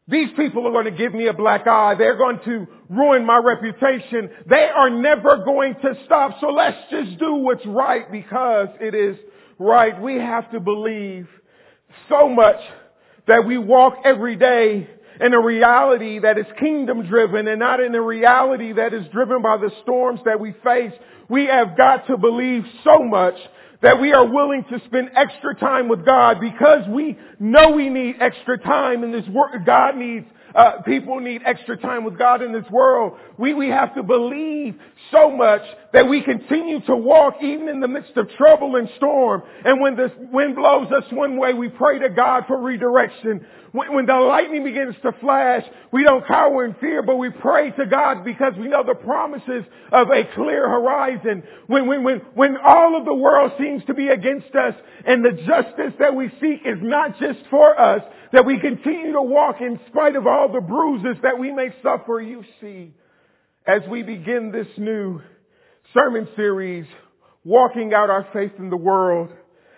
these 0.08 0.28
people 0.36 0.66
are 0.66 0.70
going 0.70 0.84
to 0.84 0.96
give 0.96 1.12
me 1.12 1.26
a 1.26 1.32
black 1.32 1.66
eye. 1.66 1.94
They're 1.98 2.16
going 2.16 2.38
to 2.44 2.66
ruin 2.88 3.26
my 3.26 3.38
reputation. 3.38 4.30
They 4.48 4.68
are 4.74 4.88
never 4.88 5.38
going 5.44 5.74
to 5.82 5.94
stop. 6.04 6.36
So 6.40 6.48
let's 6.48 6.78
just 6.90 7.18
do 7.18 7.34
what's 7.34 7.66
right 7.66 8.10
because 8.10 8.68
it 8.80 8.94
is 8.94 9.16
right. 9.58 10.00
We 10.00 10.14
have 10.14 10.50
to 10.52 10.60
believe 10.60 11.26
so 12.08 12.28
much 12.28 12.60
that 13.26 13.44
we 13.46 13.58
walk 13.58 13.94
every 14.04 14.36
day 14.36 14.88
in 15.20 15.34
a 15.34 15.40
reality 15.40 16.18
that 16.20 16.38
is 16.38 16.46
kingdom 16.58 17.06
driven 17.06 17.48
and 17.48 17.58
not 17.58 17.80
in 17.80 17.94
a 17.94 18.00
reality 18.00 18.72
that 18.72 18.92
is 18.92 19.06
driven 19.12 19.42
by 19.42 19.56
the 19.56 19.70
storms 19.82 20.20
that 20.24 20.40
we 20.40 20.54
face. 20.64 20.92
We 21.28 21.46
have 21.46 21.76
got 21.76 22.06
to 22.08 22.16
believe 22.16 22.64
so 22.84 23.02
much 23.02 23.34
that 23.82 24.00
we 24.00 24.12
are 24.12 24.26
willing 24.26 24.64
to 24.70 24.80
spend 24.86 25.10
extra 25.14 25.54
time 25.54 25.88
with 25.88 26.04
God 26.04 26.40
because 26.40 26.88
we 26.88 27.18
know 27.38 27.70
we 27.70 27.88
need 27.88 28.16
extra 28.20 28.58
time 28.58 29.04
in 29.04 29.12
this 29.12 29.26
world. 29.28 29.64
God 29.64 29.96
needs 29.96 30.26
uh, 30.54 30.80
people 30.86 31.20
need 31.20 31.42
extra 31.44 31.76
time 31.76 32.02
with 32.02 32.16
God 32.16 32.40
in 32.40 32.50
this 32.50 32.64
world. 32.70 33.18
We, 33.36 33.52
we 33.52 33.68
have 33.68 33.94
to 33.94 34.02
believe 34.02 34.74
so 35.12 35.30
much 35.30 35.60
that 35.96 36.10
we 36.10 36.20
continue 36.20 36.78
to 36.82 36.94
walk 36.94 37.36
even 37.40 37.70
in 37.70 37.80
the 37.80 37.88
midst 37.88 38.14
of 38.18 38.28
trouble 38.36 38.76
and 38.76 38.86
storm. 38.98 39.42
And 39.64 39.80
when 39.80 39.96
the 39.96 40.12
wind 40.30 40.54
blows 40.54 40.92
us 40.92 41.10
one 41.10 41.38
way, 41.38 41.54
we 41.54 41.70
pray 41.70 41.98
to 42.00 42.10
God 42.10 42.44
for 42.46 42.60
redirection. 42.60 43.46
When, 43.72 43.94
when 43.94 44.04
the 44.04 44.12
lightning 44.12 44.62
begins 44.62 44.94
to 45.04 45.12
flash, 45.22 45.62
we 45.92 46.04
don't 46.04 46.26
cower 46.26 46.66
in 46.66 46.74
fear, 46.74 47.02
but 47.02 47.16
we 47.16 47.30
pray 47.30 47.70
to 47.70 47.86
God 47.86 48.26
because 48.26 48.52
we 48.58 48.68
know 48.68 48.84
the 48.84 48.94
promises 48.94 49.64
of 49.90 50.08
a 50.10 50.24
clear 50.34 50.68
horizon. 50.68 51.42
When, 51.66 51.86
when, 51.86 52.04
when, 52.04 52.18
when 52.34 52.58
all 52.62 52.98
of 52.98 53.06
the 53.06 53.14
world 53.14 53.52
seems 53.58 53.82
to 53.86 53.94
be 53.94 54.08
against 54.08 54.54
us 54.54 54.74
and 55.06 55.24
the 55.24 55.32
justice 55.46 55.94
that 55.98 56.14
we 56.14 56.28
seek 56.42 56.60
is 56.66 56.76
not 56.82 57.18
just 57.18 57.38
for 57.48 57.80
us, 57.80 58.02
that 58.34 58.44
we 58.44 58.60
continue 58.60 59.12
to 59.12 59.22
walk 59.22 59.62
in 59.62 59.80
spite 59.88 60.14
of 60.14 60.26
all 60.26 60.52
the 60.52 60.60
bruises 60.60 61.16
that 61.22 61.38
we 61.38 61.52
may 61.52 61.70
suffer. 61.82 62.20
You 62.20 62.44
see, 62.60 62.92
as 63.66 63.80
we 63.88 64.02
begin 64.02 64.52
this 64.52 64.68
new 64.76 65.22
sermon 65.94 66.28
series, 66.36 66.86
walking 67.44 67.94
out 67.94 68.10
our 68.10 68.26
faith 68.32 68.52
in 68.58 68.70
the 68.70 68.76
world, 68.76 69.30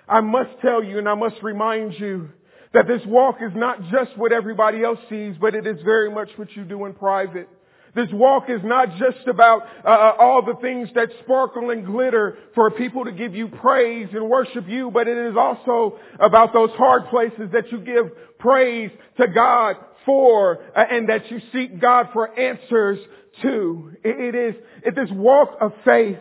I 0.08 0.20
must 0.20 0.50
tell 0.62 0.82
you 0.82 0.98
and 0.98 1.08
I 1.08 1.14
must 1.14 1.42
remind 1.42 1.94
you 1.98 2.30
that 2.72 2.86
this 2.86 3.02
walk 3.06 3.36
is 3.40 3.52
not 3.54 3.78
just 3.90 4.16
what 4.16 4.32
everybody 4.32 4.82
else 4.82 4.98
sees, 5.08 5.34
but 5.40 5.54
it 5.54 5.66
is 5.66 5.80
very 5.84 6.10
much 6.10 6.28
what 6.36 6.54
you 6.56 6.64
do 6.64 6.84
in 6.86 6.94
private. 6.94 7.48
This 7.94 8.08
walk 8.12 8.44
is 8.48 8.60
not 8.62 8.90
just 8.98 9.26
about 9.26 9.62
uh, 9.84 9.88
uh, 9.88 10.16
all 10.18 10.42
the 10.44 10.54
things 10.60 10.88
that 10.94 11.08
sparkle 11.24 11.70
and 11.70 11.86
glitter 11.86 12.36
for 12.54 12.70
people 12.70 13.04
to 13.04 13.12
give 13.12 13.34
you 13.34 13.48
praise 13.48 14.08
and 14.12 14.28
worship 14.28 14.68
you, 14.68 14.90
but 14.90 15.08
it 15.08 15.16
is 15.16 15.34
also 15.36 15.98
about 16.20 16.52
those 16.52 16.70
hard 16.72 17.06
places 17.08 17.50
that 17.52 17.72
you 17.72 17.80
give 17.80 18.38
praise 18.38 18.90
to 19.18 19.26
God 19.28 19.76
for 20.08 20.58
uh, 20.74 20.84
and 20.90 21.10
that 21.10 21.30
you 21.30 21.38
seek 21.52 21.78
God 21.78 22.06
for 22.14 22.40
answers 22.40 22.98
to. 23.42 23.92
It, 24.02 24.34
is, 24.34 24.54
it, 24.82 24.94
this 24.94 25.10
walk 25.12 25.50
of 25.60 25.72
faith 25.84 26.16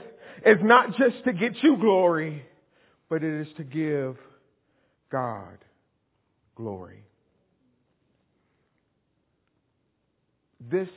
is 0.45 0.57
not 0.61 0.89
just 0.97 1.23
to 1.23 1.31
get 1.31 1.53
you 1.63 1.77
glory, 1.77 2.43
but 3.09 3.23
it 3.23 3.47
is 3.47 3.47
to 3.55 3.63
give 3.63 4.17
God 5.09 5.57
glory. 6.53 7.05
This 10.69 10.89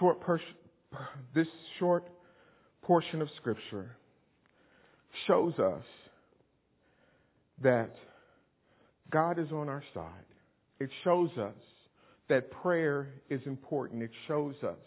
short, 0.00 0.20
pers- 0.20 0.40
this 1.32 1.46
short 1.78 2.08
portion 2.82 3.22
of 3.22 3.28
Scripture 3.36 3.96
shows 5.28 5.54
us 5.60 5.84
that 7.62 7.94
God 9.12 9.38
is 9.38 9.52
on 9.52 9.68
our 9.68 9.84
side. 9.94 10.25
It 10.78 10.90
shows 11.04 11.30
us 11.38 11.54
that 12.28 12.50
prayer 12.50 13.08
is 13.30 13.40
important. 13.46 14.02
It 14.02 14.10
shows 14.26 14.54
us 14.62 14.78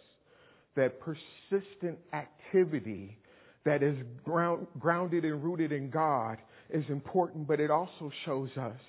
that 0.75 0.99
persistent 0.99 1.97
activity 2.13 3.17
that 3.65 3.83
is 3.83 3.97
ground, 4.23 4.67
grounded 4.79 5.25
and 5.25 5.43
rooted 5.43 5.71
in 5.71 5.89
God 5.89 6.37
is 6.69 6.85
important, 6.89 7.47
but 7.47 7.59
it 7.59 7.71
also 7.71 8.11
shows 8.25 8.49
us 8.57 8.79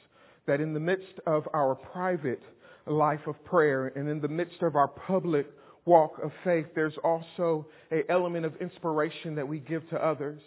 that 0.47 0.61
in 0.61 0.75
the 0.75 0.81
midst 0.81 1.21
of 1.27 1.49
our 1.55 1.75
private 1.75 2.43
life 2.87 3.27
of 3.27 3.43
prayer 3.45 3.89
and 3.89 4.09
in 4.09 4.21
the 4.21 4.29
midst 4.29 4.63
of 4.63 4.77
our 4.77 4.89
public 4.89 5.47
walk 5.85 6.19
of 6.23 6.31
faith, 6.45 6.67
there's 6.75 6.97
also 7.03 7.67
an 7.91 8.03
element 8.09 8.47
of 8.47 8.55
inspiration 8.57 9.35
that 9.35 9.47
we 9.47 9.59
give 9.59 9.89
to 9.91 9.97
others. 10.05 10.41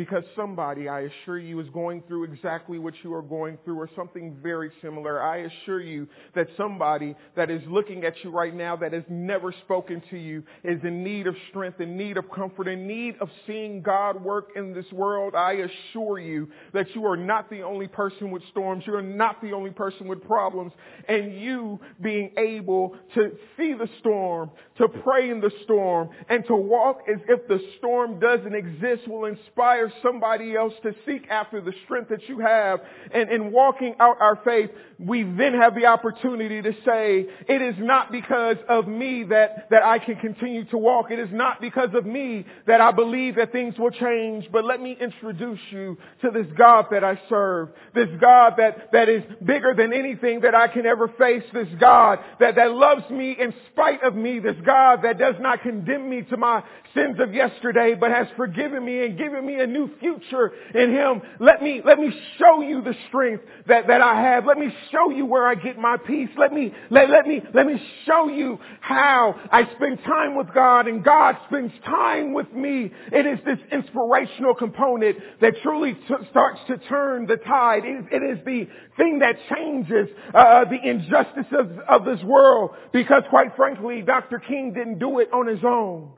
Because 0.00 0.24
somebody, 0.34 0.88
I 0.88 1.00
assure 1.00 1.38
you, 1.38 1.60
is 1.60 1.68
going 1.74 2.02
through 2.08 2.24
exactly 2.24 2.78
what 2.78 2.94
you 3.04 3.12
are 3.12 3.20
going 3.20 3.58
through 3.66 3.78
or 3.78 3.90
something 3.94 4.34
very 4.42 4.70
similar. 4.80 5.22
I 5.22 5.40
assure 5.40 5.82
you 5.82 6.08
that 6.34 6.46
somebody 6.56 7.14
that 7.36 7.50
is 7.50 7.60
looking 7.66 8.04
at 8.04 8.14
you 8.24 8.30
right 8.30 8.54
now 8.54 8.76
that 8.76 8.94
has 8.94 9.02
never 9.10 9.52
spoken 9.62 10.02
to 10.08 10.16
you 10.16 10.42
is 10.64 10.82
in 10.84 11.04
need 11.04 11.26
of 11.26 11.34
strength, 11.50 11.82
in 11.82 11.98
need 11.98 12.16
of 12.16 12.24
comfort, 12.34 12.66
in 12.66 12.86
need 12.86 13.16
of 13.20 13.28
seeing 13.46 13.82
God 13.82 14.24
work 14.24 14.52
in 14.56 14.72
this 14.72 14.90
world. 14.90 15.34
I 15.34 15.66
assure 15.92 16.18
you 16.18 16.48
that 16.72 16.86
you 16.94 17.04
are 17.04 17.18
not 17.18 17.50
the 17.50 17.60
only 17.60 17.86
person 17.86 18.30
with 18.30 18.42
storms. 18.50 18.84
You 18.86 18.94
are 18.94 19.02
not 19.02 19.42
the 19.42 19.52
only 19.52 19.70
person 19.70 20.08
with 20.08 20.24
problems. 20.24 20.72
And 21.08 21.38
you 21.38 21.78
being 22.00 22.32
able 22.38 22.96
to 23.16 23.32
see 23.58 23.74
the 23.74 23.88
storm, 23.98 24.50
to 24.78 24.88
pray 24.88 25.28
in 25.28 25.42
the 25.42 25.50
storm, 25.64 26.08
and 26.30 26.42
to 26.46 26.56
walk 26.56 27.02
as 27.06 27.20
if 27.28 27.46
the 27.48 27.60
storm 27.76 28.18
doesn't 28.18 28.54
exist 28.54 29.06
will 29.06 29.26
inspire 29.26 29.89
somebody 30.02 30.56
else 30.56 30.74
to 30.82 30.94
seek 31.06 31.28
after 31.28 31.60
the 31.60 31.72
strength 31.84 32.08
that 32.10 32.28
you 32.28 32.38
have. 32.40 32.80
And 33.12 33.30
in 33.30 33.52
walking 33.52 33.94
out 34.00 34.16
our 34.20 34.40
faith, 34.44 34.70
we 34.98 35.22
then 35.22 35.54
have 35.54 35.74
the 35.74 35.86
opportunity 35.86 36.60
to 36.60 36.72
say, 36.84 37.26
it 37.48 37.62
is 37.62 37.74
not 37.78 38.12
because 38.12 38.56
of 38.68 38.86
me 38.86 39.24
that, 39.24 39.68
that 39.70 39.82
I 39.82 39.98
can 39.98 40.16
continue 40.16 40.64
to 40.66 40.78
walk. 40.78 41.10
It 41.10 41.18
is 41.18 41.30
not 41.32 41.60
because 41.60 41.90
of 41.94 42.04
me 42.04 42.44
that 42.66 42.80
I 42.80 42.92
believe 42.92 43.36
that 43.36 43.52
things 43.52 43.78
will 43.78 43.90
change. 43.90 44.46
But 44.52 44.64
let 44.64 44.80
me 44.80 44.96
introduce 45.00 45.60
you 45.70 45.96
to 46.22 46.30
this 46.30 46.46
God 46.56 46.86
that 46.90 47.02
I 47.02 47.20
serve. 47.28 47.70
This 47.94 48.08
God 48.20 48.54
that, 48.58 48.92
that 48.92 49.08
is 49.08 49.22
bigger 49.44 49.74
than 49.74 49.92
anything 49.92 50.40
that 50.40 50.54
I 50.54 50.68
can 50.68 50.84
ever 50.86 51.08
face. 51.08 51.44
This 51.52 51.68
God 51.78 52.18
that, 52.38 52.56
that 52.56 52.72
loves 52.72 53.08
me 53.10 53.36
in 53.38 53.54
spite 53.72 54.02
of 54.02 54.14
me. 54.14 54.38
This 54.38 54.56
God 54.64 55.00
that 55.04 55.18
does 55.18 55.36
not 55.40 55.62
condemn 55.62 56.08
me 56.10 56.22
to 56.22 56.36
my 56.36 56.62
sins 56.94 57.16
of 57.20 57.32
yesterday, 57.32 57.94
but 57.94 58.10
has 58.10 58.26
forgiven 58.36 58.84
me 58.84 59.04
and 59.04 59.16
given 59.16 59.46
me 59.46 59.60
a 59.60 59.66
new 59.66 59.79
future 60.00 60.52
in 60.74 60.90
Him. 60.90 61.22
Let 61.38 61.62
me, 61.62 61.80
let 61.84 61.98
me 61.98 62.10
show 62.38 62.60
you 62.60 62.82
the 62.82 62.94
strength 63.08 63.44
that, 63.66 63.86
that 63.86 64.00
I 64.00 64.20
have. 64.22 64.46
Let 64.46 64.58
me 64.58 64.68
show 64.90 65.10
you 65.10 65.26
where 65.26 65.46
I 65.46 65.54
get 65.54 65.78
my 65.78 65.96
peace. 65.96 66.30
Let 66.36 66.52
me, 66.52 66.74
let, 66.90 67.08
let 67.10 67.26
me, 67.26 67.42
let 67.54 67.66
me 67.66 67.80
show 68.06 68.28
you 68.28 68.58
how 68.80 69.34
I 69.50 69.64
spend 69.76 70.02
time 70.04 70.36
with 70.36 70.52
God 70.54 70.86
and 70.86 71.04
God 71.04 71.36
spends 71.48 71.72
time 71.84 72.32
with 72.32 72.52
me. 72.52 72.92
It 73.12 73.26
is 73.26 73.38
this 73.44 73.58
inspirational 73.72 74.54
component 74.54 75.18
that 75.40 75.54
truly 75.62 75.94
t- 75.94 76.14
starts 76.30 76.60
to 76.68 76.78
turn 76.78 77.26
the 77.26 77.36
tide. 77.36 77.84
It 77.84 77.88
is, 77.88 78.04
it 78.10 78.38
is 78.38 78.44
the 78.44 78.68
thing 78.96 79.20
that 79.20 79.36
changes 79.54 80.08
uh, 80.34 80.64
the 80.64 80.78
injustice 80.82 81.46
of, 81.52 81.78
of 81.88 82.04
this 82.04 82.22
world 82.24 82.70
because 82.92 83.22
quite 83.30 83.56
frankly, 83.56 84.02
Dr. 84.02 84.38
King 84.38 84.72
didn't 84.72 84.98
do 84.98 85.18
it 85.20 85.32
on 85.32 85.46
his 85.46 85.64
own. 85.64 86.12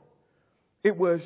It 0.83 0.97
was 0.97 1.21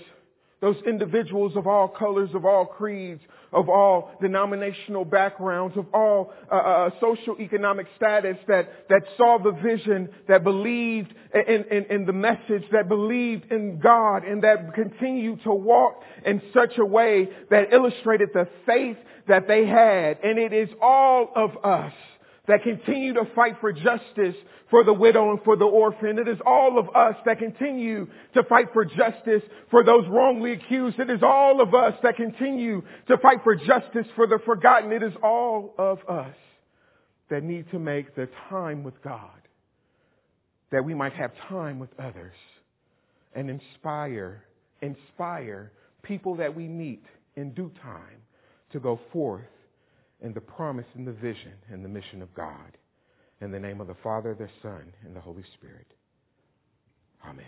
those 0.60 0.78
individuals 0.88 1.56
of 1.56 1.68
all 1.68 1.88
colors, 1.88 2.30
of 2.34 2.46
all 2.46 2.66
creeds, 2.66 3.22
of 3.54 3.70
all 3.70 4.12
denominational 4.22 5.06
backgrounds, 5.06 5.78
of 5.78 5.86
all 5.94 6.34
uh, 6.52 6.56
uh, 6.56 6.90
social 7.00 7.40
economic 7.40 7.86
status 7.96 8.38
that, 8.48 8.88
that 8.90 9.04
saw 9.16 9.38
the 9.38 9.52
vision, 9.52 10.10
that 10.28 10.44
believed 10.44 11.14
in, 11.34 11.64
in, 11.72 11.86
in 11.90 12.06
the 12.06 12.14
message, 12.14 12.64
that 12.72 12.90
believed 12.90 13.52
in 13.52 13.80
God, 13.80 14.24
and 14.24 14.44
that 14.44 14.74
continued 14.74 15.44
to 15.44 15.52
walk 15.52 16.02
in 16.26 16.42
such 16.54 16.78
a 16.78 16.86
way 16.86 17.30
that 17.52 17.72
illustrated 17.72 18.30
the 18.34 18.48
faith 18.66 18.98
that 19.28 19.48
they 19.48 19.66
had. 19.66 20.18
And 20.24 20.40
it 20.40 20.54
is 20.54 20.70
all 20.82 21.30
of 21.36 21.52
us 21.64 21.94
that 22.48 22.64
continue 22.64 23.14
to 23.14 23.24
fight 23.36 23.58
for 23.60 23.72
justice 23.72 24.36
for 24.70 24.84
the 24.84 24.94
widow 24.94 25.32
and 25.32 25.40
for 25.44 25.56
the 25.56 25.66
orphan. 25.66 26.18
It 26.18 26.28
is 26.28 26.38
all 26.46 26.80
of 26.80 26.88
us 26.96 27.16
that 27.26 27.40
continue 27.40 28.08
to 28.34 28.44
fight 28.44 28.68
for 28.74 28.86
justice 28.86 29.44
for 29.70 29.84
those 29.84 30.06
wrongly 30.10 30.54
accused. 30.54 31.00
It 31.00 31.10
is 31.10 31.22
all 31.24 31.62
of 31.62 31.74
us 31.74 31.94
that 32.04 32.16
continue 32.16 32.84
to 33.08 33.18
fight 33.18 33.40
for 33.44 33.56
justice 33.56 34.08
for 34.16 34.28
the 34.28 34.40
forgotten. 34.46 34.92
It 34.92 35.04
is 35.04 35.14
all 35.22 35.74
of 35.78 36.00
us 36.08 36.36
that 37.30 37.44
need 37.44 37.70
to 37.72 37.80
make 37.80 38.16
the 38.16 38.30
time 38.50 38.84
with 38.84 39.02
God 39.04 39.30
that 40.72 40.84
we 40.84 40.94
might 40.94 41.14
have 41.14 41.32
time 41.50 41.80
with 41.80 41.90
others 42.00 42.36
and 43.34 43.50
inspire, 43.50 44.44
inspire 44.82 45.72
people 46.04 46.36
that 46.36 46.56
we 46.56 46.68
meet 46.68 47.04
in 47.36 47.52
due 47.52 47.72
time 47.82 48.22
to 48.72 48.80
go 48.80 49.00
forth 49.14 49.46
in 50.22 50.34
the 50.34 50.42
promise 50.42 50.86
and 50.96 51.08
the 51.08 51.14
vision 51.14 51.54
and 51.70 51.84
the 51.84 51.90
mission 51.90 52.22
of 52.22 52.34
God. 52.34 52.78
In 53.42 53.52
the 53.52 53.60
name 53.60 53.82
of 53.82 53.88
the 53.88 53.96
Father, 54.02 54.34
the 54.34 54.50
Son, 54.62 54.94
and 55.06 55.16
the 55.16 55.22
Holy 55.22 55.44
Spirit. 55.58 55.88
Amen. 57.26 57.46